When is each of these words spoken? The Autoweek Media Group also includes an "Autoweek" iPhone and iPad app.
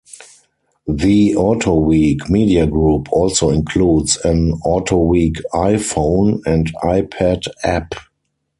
The 0.87 1.33
Autoweek 1.37 2.27
Media 2.27 2.65
Group 2.65 3.07
also 3.13 3.51
includes 3.51 4.17
an 4.25 4.53
"Autoweek" 4.65 5.35
iPhone 5.53 6.41
and 6.47 6.73
iPad 6.77 7.43
app. 7.63 7.93